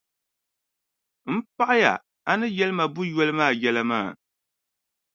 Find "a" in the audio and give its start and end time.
2.29-2.33